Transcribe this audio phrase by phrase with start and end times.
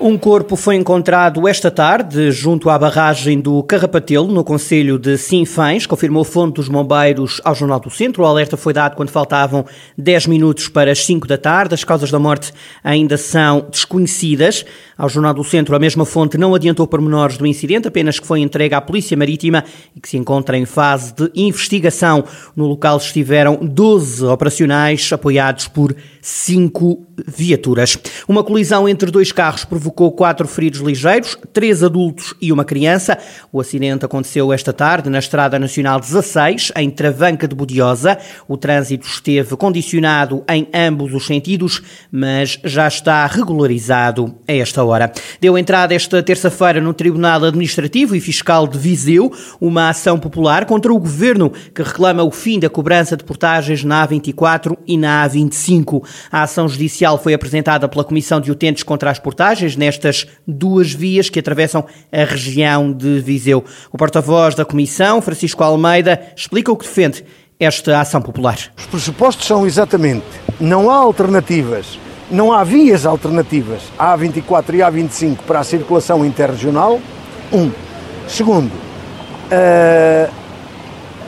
[0.00, 5.86] Um corpo foi encontrado esta tarde junto à barragem do Carrapatelo, no Conselho de Sinfães,
[5.86, 8.22] confirmou fonte dos bombeiros ao Jornal do Centro.
[8.22, 11.74] O alerta foi dado quando faltavam 10 minutos para as 5 da tarde.
[11.74, 12.52] As causas da morte
[12.84, 14.64] ainda são desconhecidas.
[14.96, 18.38] Ao Jornal do Centro, a mesma fonte não adiantou pormenores do incidente, apenas que foi
[18.38, 19.64] entregue à Polícia Marítima
[19.96, 22.24] e que se encontra em fase de investigação.
[22.54, 27.98] No local estiveram 12 operacionais apoiados por 5 viaturas.
[28.28, 33.18] Uma colisão entre dois carros provocou quatro feridos ligeiros, três adultos e uma criança.
[33.52, 38.16] O acidente aconteceu esta tarde na Estrada Nacional 16, em Travanca de Budiosa.
[38.46, 45.12] O trânsito esteve condicionado em ambos os sentidos, mas já está regularizado a esta hora.
[45.40, 50.92] Deu entrada esta terça-feira no Tribunal Administrativo e Fiscal de Viseu uma ação popular contra
[50.92, 56.02] o governo que reclama o fim da cobrança de portagens na A24 e na A25.
[56.30, 61.30] A ação judicial foi apresentada pela Comissão de Utentes contra as Portagens nestas duas vias
[61.30, 63.64] que atravessam a região de Viseu.
[63.92, 67.24] O porta-voz da Comissão, Francisco Almeida, explica o que defende
[67.58, 68.58] esta ação popular.
[68.76, 70.26] Os pressupostos são exatamente:
[70.60, 71.98] não há alternativas,
[72.30, 77.00] não há vias alternativas à A24 e A25 para a circulação interregional.
[77.52, 77.70] Um.
[78.28, 78.70] Segundo,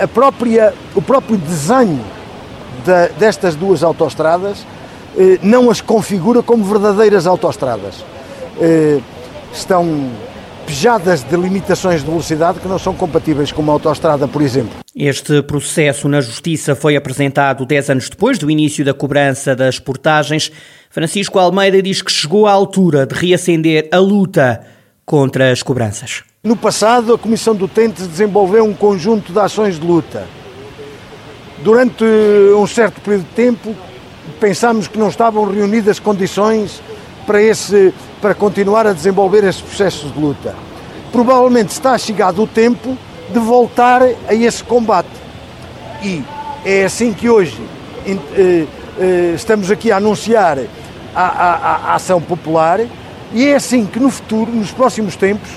[0.00, 2.04] a própria, o próprio desenho
[3.18, 4.64] destas duas autoestradas
[5.16, 8.04] eh, não as configura como verdadeiras autoestradas.
[8.60, 9.00] Eh,
[9.52, 10.10] estão
[10.66, 14.72] pejadas de limitações de velocidade que não são compatíveis com uma autoestrada, por exemplo.
[14.94, 20.50] Este processo na Justiça foi apresentado 10 anos depois do início da cobrança das portagens.
[20.90, 24.64] Francisco Almeida diz que chegou à altura de reacender a luta
[25.04, 26.22] contra as cobranças.
[26.42, 30.26] No passado, a Comissão do Utentes desenvolveu um conjunto de ações de luta.
[31.62, 32.04] Durante
[32.56, 33.74] um certo período de tempo,
[34.40, 36.80] pensámos que não estavam reunidas condições
[37.26, 40.54] para, esse, para continuar a desenvolver esses processos de luta.
[41.12, 42.96] Provavelmente está chegado o tempo
[43.32, 45.08] de voltar a esse combate.
[46.02, 46.22] E
[46.64, 47.60] é assim que hoje
[48.06, 48.66] eh,
[48.98, 50.58] eh, estamos aqui a anunciar
[51.14, 52.80] a, a, a, ação popular
[53.32, 55.50] e é assim que no futuro, nos próximos tempos,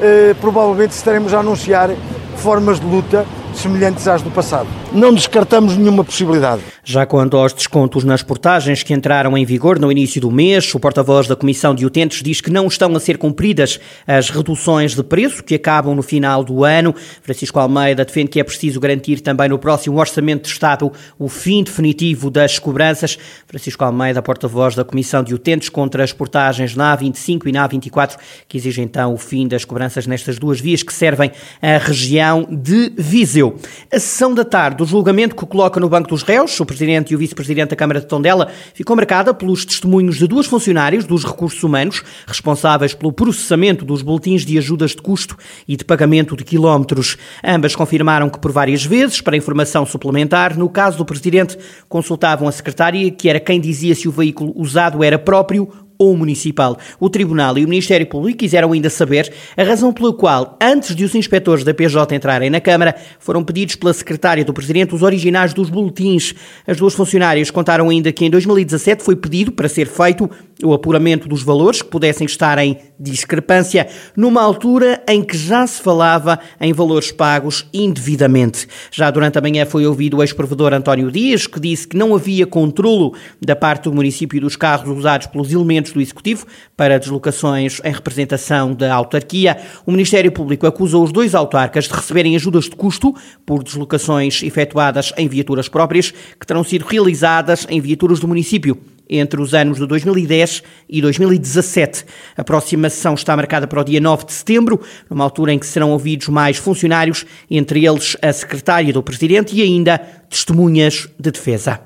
[0.00, 1.90] eh, provavelmente estaremos a anunciar
[2.36, 3.24] formas de luta
[3.54, 4.68] semelhantes às do passado.
[4.96, 6.62] Não descartamos nenhuma possibilidade.
[6.82, 10.80] Já quanto aos descontos nas portagens que entraram em vigor no início do mês, o
[10.80, 15.02] porta-voz da Comissão de Utentes diz que não estão a ser cumpridas as reduções de
[15.02, 16.94] preço que acabam no final do ano.
[17.20, 21.62] Francisco Almeida defende que é preciso garantir também no próximo Orçamento de Estado o fim
[21.62, 23.18] definitivo das cobranças.
[23.46, 28.16] Francisco Almeida, porta-voz da Comissão de Utentes contra as portagens na A25 e na A24,
[28.48, 31.30] que exige então o fim das cobranças nestas duas vias que servem
[31.60, 33.56] a região de Viseu.
[33.92, 37.16] A sessão da tarde do julgamento que coloca no banco dos réus o presidente e
[37.16, 41.62] o vice-presidente da Câmara de Tondela ficou marcada pelos testemunhos de duas funcionários dos recursos
[41.62, 45.36] humanos responsáveis pelo processamento dos boletins de ajudas de custo
[45.66, 47.18] e de pagamento de quilómetros.
[47.44, 51.58] Ambas confirmaram que por várias vezes, para informação suplementar, no caso do presidente,
[51.88, 56.78] consultavam a secretária, que era quem dizia se o veículo usado era próprio ou municipal.
[57.00, 61.04] O Tribunal e o Ministério Público quiseram ainda saber a razão pela qual, antes de
[61.04, 65.54] os inspectores da PJ entrarem na Câmara, foram pedidos pela secretária do Presidente os originais
[65.54, 66.34] dos boletins.
[66.66, 70.28] As duas funcionárias contaram ainda que em 2017 foi pedido para ser feito
[70.62, 73.86] o apuramento dos valores que pudessem estar em discrepância,
[74.16, 78.66] numa altura em que já se falava em valores pagos indevidamente.
[78.90, 82.46] Já durante a manhã foi ouvido o ex-provedor António Dias, que disse que não havia
[82.46, 87.92] controlo da parte do município dos carros usados pelos elementos do Executivo para deslocações em
[87.92, 89.56] representação da autarquia.
[89.84, 93.14] O Ministério Público acusou os dois autarcas de receberem ajudas de custo
[93.44, 99.40] por deslocações efetuadas em viaturas próprias que terão sido realizadas em viaturas do município entre
[99.40, 102.04] os anos de 2010 e 2017.
[102.36, 105.66] A próxima sessão está marcada para o dia 9 de setembro, numa altura em que
[105.66, 111.80] serão ouvidos mais funcionários, entre eles a secretária do Presidente e ainda testemunhas de defesa.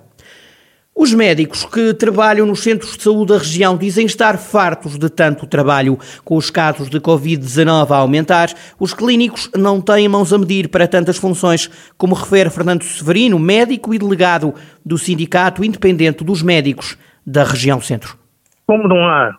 [1.02, 5.47] Os médicos que trabalham nos centros de saúde da região dizem estar fartos de tanto
[5.47, 5.97] trabalho.
[6.26, 8.49] Com os casos de Covid-19 a aumentar,
[8.79, 13.94] os clínicos não têm mãos a medir para tantas funções, como refere Fernando Severino, médico
[13.94, 14.52] e delegado
[14.85, 18.19] do Sindicato Independente dos Médicos da região centro.
[18.67, 19.31] Como não há,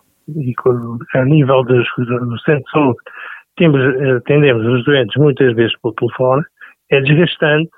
[1.14, 2.98] a nível dos, do centro de saúde,
[3.56, 3.80] temos,
[4.16, 6.42] atendemos os doentes muitas vezes pelo telefone,
[6.90, 7.70] é desgastante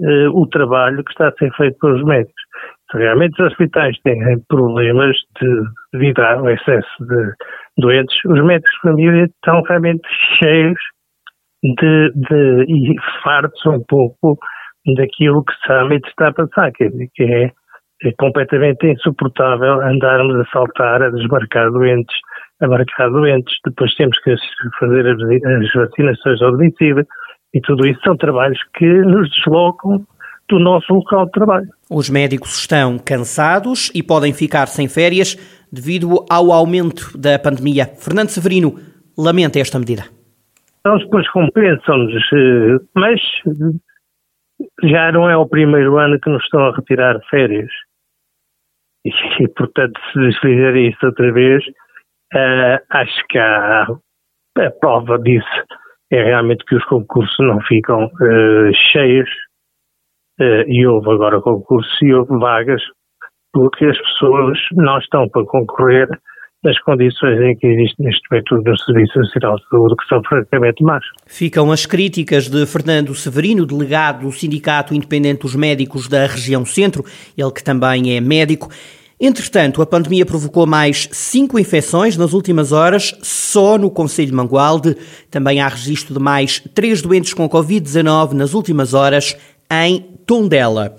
[0.00, 2.44] uh, o trabalho que está a ser feito pelos médicos.
[2.90, 7.32] Se realmente os hospitais têm problemas de, devido ao excesso de
[7.78, 10.06] doentes, os médicos de família estão realmente
[10.38, 10.78] cheios
[11.62, 14.38] de, de e fartos um pouco
[14.96, 17.50] daquilo que realmente está a passar, dizer, que é,
[18.02, 22.14] é completamente insuportável andarmos a saltar, a desmarcar doentes,
[22.60, 24.34] a marcar doentes, depois temos que
[24.78, 27.06] fazer as vacinações ao domicílio,
[27.54, 30.04] e tudo isso são trabalhos que nos deslocam
[30.48, 31.66] do nosso local de trabalho.
[31.90, 35.36] Os médicos estão cansados e podem ficar sem férias
[35.72, 37.86] devido ao aumento da pandemia.
[37.86, 38.78] Fernando Severino
[39.16, 40.04] lamenta esta medida.
[40.86, 43.20] Eles depois compensam-nos, eh, mas
[44.82, 47.70] já não é o primeiro ano que nos estão a retirar férias.
[49.04, 49.10] E,
[49.56, 51.64] portanto, se eles fizerem isso outra vez,
[52.34, 53.86] uh, acho que há,
[54.58, 55.64] a prova disso
[56.10, 59.28] é realmente que os concursos não ficam uh, cheios
[60.40, 62.82] e houve agora concursos e houve vagas
[63.52, 66.08] porque as pessoas não estão para concorrer
[66.64, 70.82] nas condições em que existe neste momento no Serviço Nacional de Saúde, que são francamente
[70.82, 71.04] más.
[71.26, 77.04] Ficam as críticas de Fernando Severino, delegado do Sindicato Independente dos Médicos da região Centro,
[77.36, 78.70] ele que também é médico.
[79.20, 84.96] Entretanto, a pandemia provocou mais cinco infecções nas últimas horas, só no Conselho de Mangualde.
[85.30, 89.36] Também há registro de mais três doentes com Covid-19 nas últimas horas
[89.82, 90.96] em Tondela.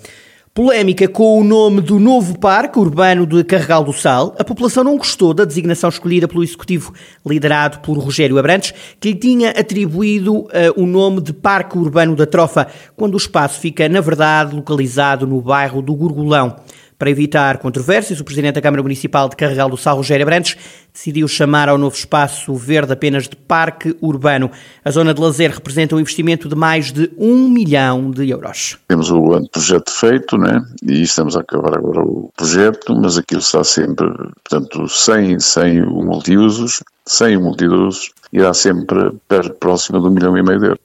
[0.54, 4.34] Polémica com o nome do novo parque urbano de Carregal do Sal.
[4.40, 6.94] A população não gostou da designação escolhida pelo executivo
[7.26, 12.26] liderado por Rogério Abrantes, que lhe tinha atribuído uh, o nome de Parque Urbano da
[12.26, 16.56] Trofa, quando o espaço fica, na verdade, localizado no bairro do Gurgulão.
[16.98, 20.56] Para evitar controvérsias, o Presidente da Câmara Municipal de Carregal do Sal, Rogério Abrantes,
[20.94, 24.50] decidiu chamar ao novo espaço verde apenas de Parque Urbano.
[24.84, 28.78] A zona de lazer representa um investimento de mais de um milhão de euros.
[28.88, 30.64] Temos o projeto feito, né?
[30.84, 34.08] E estamos a acabar agora o projeto, mas aquilo está sempre,
[34.44, 39.12] portanto, sem, sem o multiusos, sem o multiusos, irá sempre
[39.60, 40.85] próximo de um milhão e meio de euros.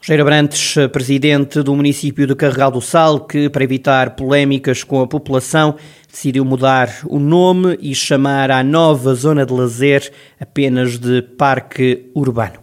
[0.00, 5.06] Rogério Abrantes, presidente do município de Carregal do Sal, que, para evitar polémicas com a
[5.06, 5.74] população,
[6.10, 10.10] decidiu mudar o nome e chamar a nova zona de lazer
[10.40, 12.60] apenas de Parque Urbano.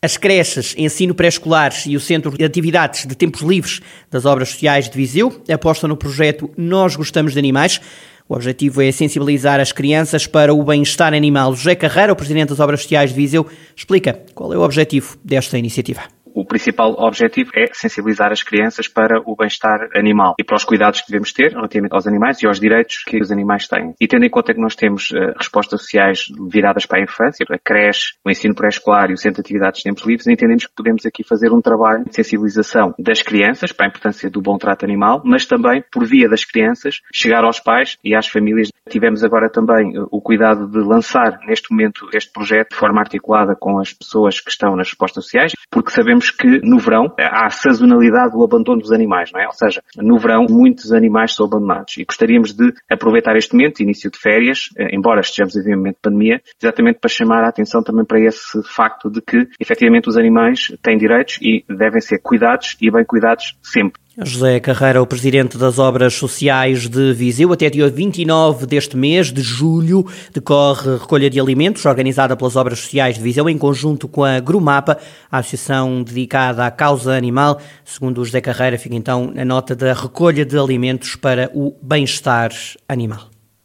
[0.00, 3.80] As creches, ensino pré-escolar e o Centro de Atividades de Tempos Livres
[4.10, 7.80] das Obras Sociais de Viseu apostam no projeto Nós Gostamos de Animais.
[8.28, 11.54] O objetivo é sensibilizar as crianças para o bem-estar animal.
[11.54, 13.46] José Carreira, o Presidente das Obras Sociais de Viseu,
[13.76, 16.00] explica qual é o objetivo desta iniciativa
[16.34, 21.00] o principal objetivo é sensibilizar as crianças para o bem-estar animal e para os cuidados
[21.00, 23.94] que devemos ter relativamente aos animais e aos direitos que os animais têm.
[24.00, 27.58] E tendo em conta que nós temos uh, respostas sociais viradas para a infância, a
[27.58, 31.04] creche, o ensino pré-escolar e o centro de atividades de tempos livres, entendemos que podemos
[31.06, 35.22] aqui fazer um trabalho de sensibilização das crianças para a importância do bom trato animal,
[35.24, 38.70] mas também, por via das crianças, chegar aos pais e às famílias.
[38.88, 43.54] Tivemos agora também uh, o cuidado de lançar neste momento este projeto de forma articulada
[43.58, 47.46] com as pessoas que estão nas respostas sociais, porque sabemos sabemos que no verão há
[47.46, 49.46] a sazonalidade do abandono dos animais, não é?
[49.46, 54.10] Ou seja, no verão muitos animais são abandonados e gostaríamos de aproveitar este momento, início
[54.10, 58.04] de férias, eh, embora estejamos em momento de pandemia, exatamente para chamar a atenção também
[58.04, 62.90] para esse facto de que efetivamente os animais têm direitos e devem ser cuidados e
[62.90, 64.00] bem cuidados sempre.
[64.18, 69.40] José Carreira, o presidente das Obras Sociais de Viseu, até dia 29 deste mês de
[69.40, 74.38] julho decorre recolha de alimentos organizada pelas Obras Sociais de Viseu em conjunto com a
[74.38, 74.98] Grumapa,
[75.30, 77.58] a associação dedicada à causa animal.
[77.86, 82.52] Segundo o José Carreira, fica então a nota da recolha de alimentos para o bem-estar
[82.86, 83.31] animal.